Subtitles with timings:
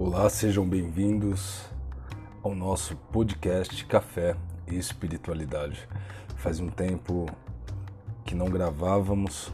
[0.00, 1.64] Olá, sejam bem-vindos
[2.40, 4.36] ao nosso podcast Café
[4.68, 5.88] e Espiritualidade.
[6.36, 7.26] Faz um tempo
[8.24, 9.52] que não gravávamos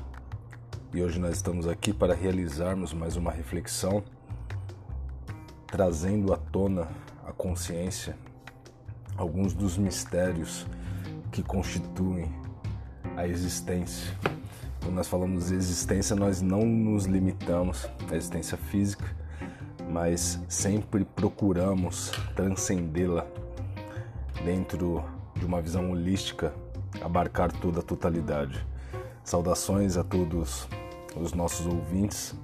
[0.93, 4.05] e hoje nós estamos aqui para realizarmos mais uma reflexão,
[5.67, 6.89] trazendo à tona
[7.27, 8.15] a consciência
[9.17, 10.67] alguns dos mistérios
[11.33, 12.31] que constituem
[13.17, 14.15] a existência.
[14.83, 19.24] Quando nós falamos de existência, nós não nos limitamos à existência física
[19.95, 23.25] mas sempre procuramos transcendê-la
[24.45, 25.05] dentro
[25.37, 26.53] de uma visão holística,
[27.01, 28.67] abarcar toda a totalidade.
[29.23, 30.67] Saudações a todos
[31.15, 32.35] os nossos ouvintes.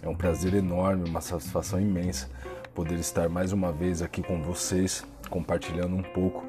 [0.00, 2.30] É um prazer enorme, uma satisfação imensa
[2.76, 6.46] poder estar mais uma vez aqui com vocês, compartilhando um pouco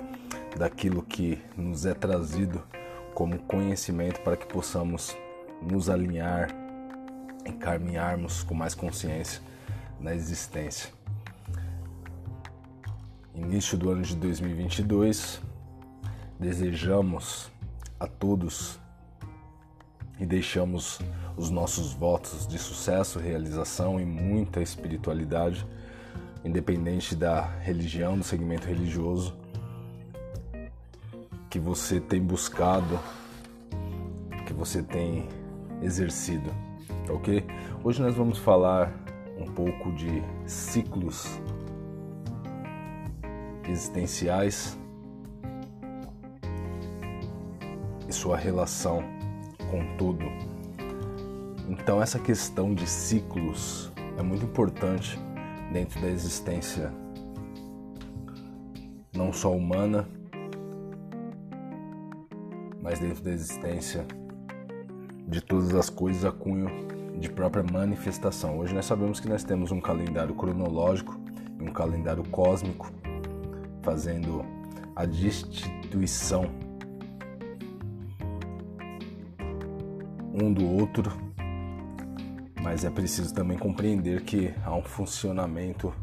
[0.55, 2.61] daquilo que nos é trazido
[3.15, 5.17] como conhecimento para que possamos
[5.59, 6.49] nos alinhar
[7.47, 9.41] e caminharmos com mais consciência
[10.01, 10.89] na existência.
[13.33, 15.41] Início do ano de 2022,
[16.39, 17.51] desejamos
[17.99, 18.79] a todos
[20.19, 20.99] e deixamos
[21.37, 25.65] os nossos votos de sucesso, realização e muita espiritualidade,
[26.43, 29.39] independente da religião, do segmento religioso
[31.49, 32.97] que você tem buscado,
[34.45, 35.27] que você tem
[35.81, 36.49] exercido,
[37.09, 37.45] ok?
[37.83, 38.93] Hoje nós vamos falar
[39.41, 41.27] um pouco de ciclos
[43.67, 44.77] existenciais
[48.07, 49.03] e sua relação
[49.69, 50.25] com tudo.
[51.67, 55.17] Então, essa questão de ciclos é muito importante
[55.71, 56.91] dentro da existência
[59.13, 60.07] não só humana,
[62.81, 64.05] mas dentro da existência
[65.27, 66.90] de todas as coisas a cunho
[67.21, 68.57] de própria manifestação.
[68.57, 71.15] Hoje nós sabemos que nós temos um calendário cronológico
[71.59, 72.91] e um calendário cósmico
[73.83, 74.43] fazendo
[74.95, 76.45] a destituição
[80.33, 81.11] um do outro,
[82.63, 85.93] mas é preciso também compreender que há um funcionamento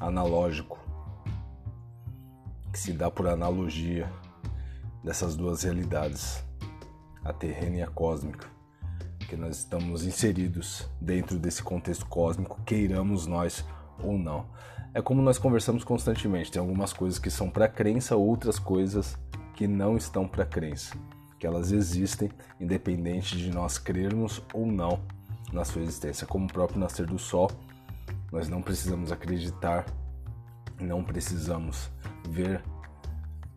[0.00, 0.78] analógico
[2.72, 4.10] que se dá por analogia
[5.04, 6.42] dessas duas realidades,
[7.22, 8.61] a terrena e a cósmica
[9.32, 13.64] que nós estamos inseridos dentro desse contexto cósmico, queiramos nós
[13.98, 14.44] ou não.
[14.92, 19.16] É como nós conversamos constantemente, tem algumas coisas que são para crença, outras coisas
[19.54, 20.94] que não estão para crença,
[21.38, 25.00] que elas existem independente de nós crermos ou não
[25.50, 27.50] na sua existência, como o próprio nascer do sol.
[28.30, 29.86] Nós não precisamos acreditar,
[30.78, 31.90] não precisamos
[32.28, 32.62] ver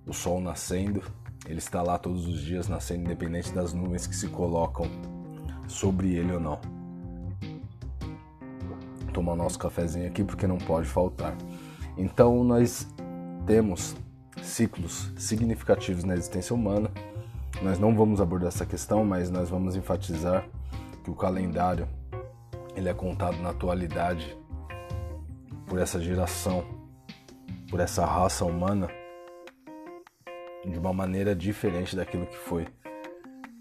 [0.08, 1.04] o sol nascendo,
[1.46, 4.90] ele está lá todos os dias nascendo, independente das nuvens que se colocam
[5.68, 6.60] sobre ele ou não.
[9.14, 11.36] Tomar nosso cafezinho aqui porque não pode faltar.
[11.98, 12.88] Então nós
[13.46, 13.96] temos
[14.42, 16.92] ciclos significativos na existência humana.
[17.62, 20.46] Nós não vamos abordar essa questão, mas nós vamos enfatizar
[21.04, 21.88] que o calendário
[22.76, 24.38] ele é contado na atualidade
[25.66, 26.66] por essa geração,
[27.70, 28.90] por essa raça humana
[30.66, 32.68] de uma maneira diferente daquilo que foi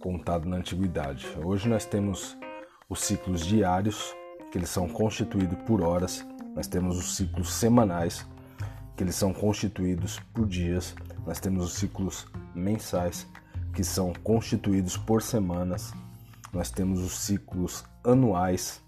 [0.05, 1.27] contado na antiguidade.
[1.43, 2.37] Hoje nós temos
[2.91, 4.15] os ciclos diários,
[4.53, 6.23] que eles são constituídos por horas.
[6.55, 8.27] Nós temos os ciclos semanais,
[8.95, 10.95] que eles são constituídos por dias.
[11.27, 13.27] Nós temos os ciclos mensais,
[13.73, 15.95] que são constituídos por semanas.
[16.53, 18.83] Nós temos os ciclos anuais,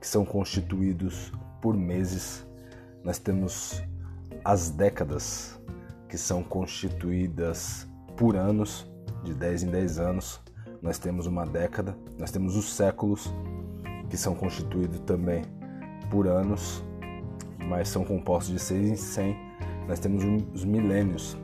[0.00, 1.30] que são constituídos
[1.62, 2.44] por meses.
[3.04, 3.80] Nós temos
[4.44, 5.60] as décadas,
[6.08, 8.84] que são constituídas por anos,
[9.22, 10.45] de 10 em 10 anos
[10.86, 13.34] nós temos uma década, nós temos os séculos,
[14.08, 15.42] que são constituídos também
[16.08, 16.84] por anos,
[17.68, 19.36] mas são compostos de 100 em 100.
[19.88, 20.22] Nós temos
[20.54, 21.36] os milênios,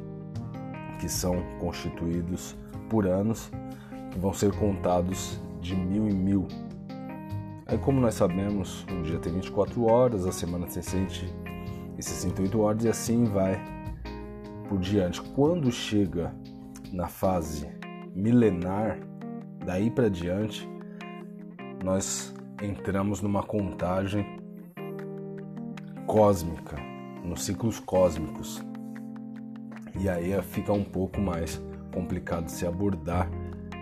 [1.00, 2.56] que são constituídos
[2.88, 3.50] por anos,
[4.12, 6.47] que vão ser contados de mil em mil.
[7.66, 12.88] Aí, como nós sabemos, um dia tem 24 horas, a semana tem 168 horas e
[12.88, 13.60] assim vai
[14.68, 15.21] por diante.
[15.21, 16.33] Quando chega
[16.92, 17.68] na fase
[18.15, 19.00] milenar,
[19.64, 20.68] Daí para diante,
[21.84, 24.24] nós entramos numa contagem
[26.06, 26.76] cósmica,
[27.24, 28.62] nos ciclos cósmicos.
[30.00, 31.62] E aí fica um pouco mais
[31.94, 33.30] complicado se abordar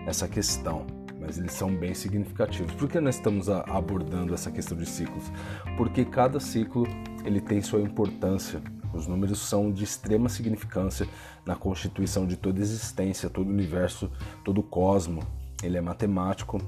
[0.06, 0.86] essa questão,
[1.18, 2.74] mas eles são bem significativos.
[2.74, 5.32] Por que nós estamos abordando essa questão de ciclos?
[5.76, 6.86] Porque cada ciclo
[7.24, 8.60] ele tem sua importância.
[8.92, 11.06] Os números são de extrema significância
[11.46, 14.10] na constituição de toda existência, todo o universo,
[14.44, 15.22] todo o cosmo,
[15.62, 16.60] ele é matemático,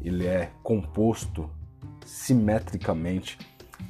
[0.00, 1.50] ele é composto
[2.04, 3.38] simetricamente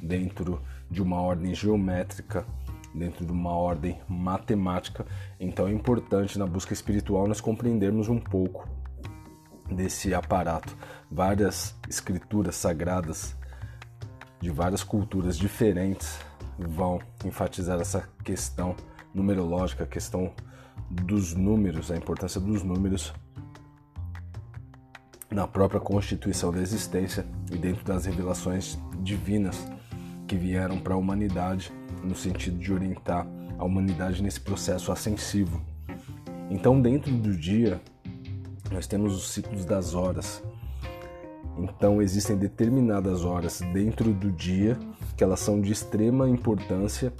[0.01, 2.45] dentro de uma ordem geométrica,
[2.93, 5.05] dentro de uma ordem matemática.
[5.39, 8.67] Então é importante na busca espiritual nós compreendermos um pouco
[9.69, 10.75] desse aparato.
[11.11, 13.35] Várias escrituras sagradas
[14.39, 16.19] de várias culturas diferentes
[16.57, 18.75] vão enfatizar essa questão
[19.13, 20.31] numerológica, a questão
[20.89, 23.13] dos números, a importância dos números
[25.35, 29.67] na própria constituição da existência e dentro das revelações divinas
[30.25, 33.27] que vieram para a humanidade no sentido de orientar
[33.59, 35.61] a humanidade nesse processo ascensivo.
[36.49, 37.81] Então, dentro do dia,
[38.71, 40.41] nós temos os ciclos das horas.
[41.57, 44.77] Então, existem determinadas horas dentro do dia
[45.17, 47.11] que elas são de extrema importância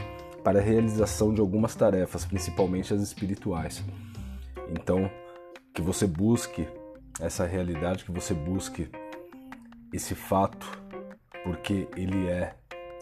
[0.41, 3.83] para a realização de algumas tarefas, principalmente as espirituais.
[4.69, 5.11] Então,
[5.73, 6.65] que você busque
[7.19, 8.89] essa realidade, que você busque
[9.93, 10.69] esse fato,
[11.43, 12.55] porque ele é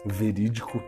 [0.04, 0.82] verídico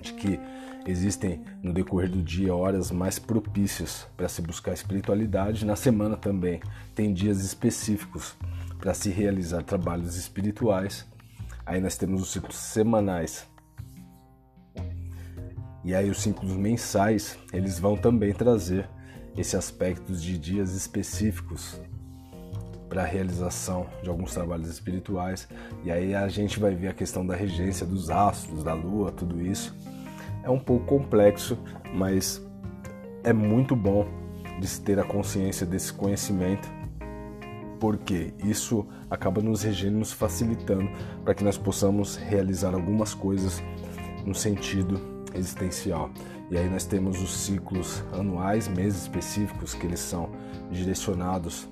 [0.00, 0.40] de que
[0.86, 5.66] existem no decorrer do dia horas mais propícias para se buscar espiritualidade.
[5.66, 6.60] Na semana também
[6.94, 8.34] tem dias específicos
[8.78, 11.06] para se realizar trabalhos espirituais.
[11.64, 13.46] Aí nós temos os ciclos semanais.
[15.84, 18.88] E aí os ciclos mensais, eles vão também trazer
[19.36, 21.80] esse aspecto de dias específicos
[22.92, 25.48] para a realização de alguns trabalhos espirituais.
[25.82, 29.40] E aí a gente vai ver a questão da regência dos astros, da lua, tudo
[29.40, 29.74] isso.
[30.44, 31.58] É um pouco complexo,
[31.94, 32.46] mas
[33.24, 34.06] é muito bom
[34.60, 36.68] de se ter a consciência desse conhecimento,
[37.80, 40.90] porque isso acaba nos regendo, nos facilitando
[41.24, 43.62] para que nós possamos realizar algumas coisas
[44.26, 45.00] no sentido
[45.34, 46.10] existencial.
[46.50, 50.28] E aí nós temos os ciclos anuais, meses específicos, que eles são
[50.70, 51.70] direcionados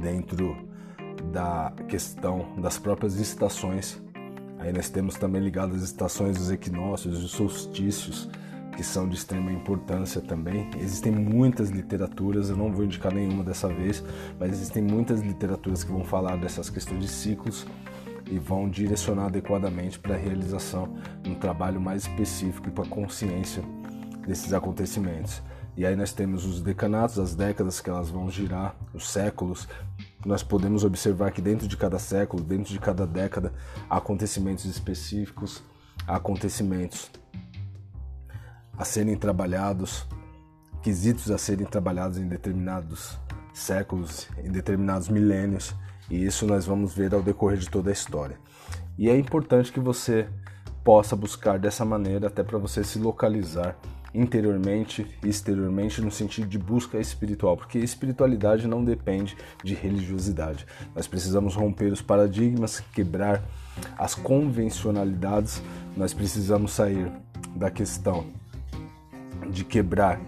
[0.00, 0.56] dentro
[1.32, 4.02] da questão das próprias estações.
[4.58, 8.28] Aí nós temos também ligado as estações dos equinócios, os solstícios,
[8.76, 10.70] que são de extrema importância também.
[10.78, 14.02] Existem muitas literaturas, eu não vou indicar nenhuma dessa vez,
[14.38, 17.66] mas existem muitas literaturas que vão falar dessas questões de ciclos
[18.30, 22.88] e vão direcionar adequadamente para a realização de um trabalho mais específico e para a
[22.88, 23.62] consciência
[24.26, 25.42] desses acontecimentos.
[25.76, 29.68] E aí nós temos os decanatos, as décadas que elas vão girar, os séculos.
[30.24, 33.52] Nós podemos observar que dentro de cada século, dentro de cada década,
[33.88, 35.62] há acontecimentos específicos,
[36.06, 37.10] há acontecimentos
[38.76, 40.06] a serem trabalhados,
[40.82, 43.18] quesitos a serem trabalhados em determinados
[43.52, 45.74] séculos, em determinados milênios,
[46.10, 48.38] e isso nós vamos ver ao decorrer de toda a história.
[48.98, 50.28] E é importante que você
[50.84, 53.76] possa buscar dessa maneira até para você se localizar
[54.12, 60.66] interiormente e exteriormente no sentido de busca espiritual, porque espiritualidade não depende de religiosidade.
[60.94, 63.42] Nós precisamos romper os paradigmas, quebrar
[63.96, 65.62] as convencionalidades,
[65.96, 67.10] nós precisamos sair
[67.54, 68.26] da questão
[69.50, 70.20] de quebrar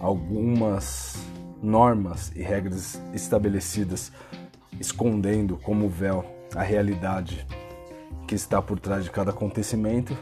[0.00, 1.16] algumas
[1.62, 4.12] normas e regras estabelecidas,
[4.78, 7.46] escondendo como véu a realidade
[8.26, 10.16] que está por trás de cada acontecimento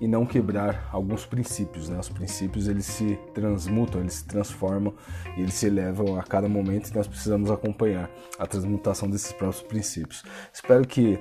[0.00, 1.88] e não quebrar alguns princípios.
[1.88, 1.98] Né?
[1.98, 4.94] Os princípios eles se transmutam, eles se transformam
[5.36, 9.62] e eles se elevam a cada momento e nós precisamos acompanhar a transmutação desses próprios
[9.62, 10.22] princípios.
[10.52, 11.18] Espero que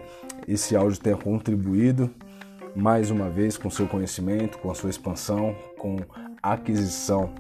[0.48, 2.13] esse áudio tenha contribuído
[2.75, 5.98] mais uma vez com seu conhecimento, com a sua expansão, com
[6.44, 7.34] a aquisição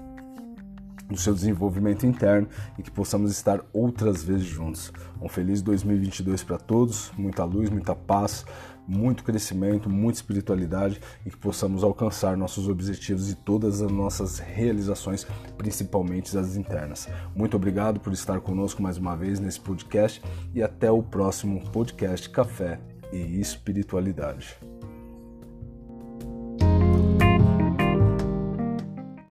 [1.09, 4.91] do seu desenvolvimento interno e que possamos estar outras vezes juntos.
[5.21, 8.45] Um feliz 2022 para todos, muita luz, muita paz,
[8.87, 15.25] muito crescimento, muita espiritualidade e que possamos alcançar nossos objetivos e todas as nossas realizações,
[15.57, 17.07] principalmente as internas.
[17.35, 20.21] Muito obrigado por estar conosco mais uma vez nesse podcast
[20.53, 22.79] e até o próximo podcast Café
[23.11, 24.55] e Espiritualidade.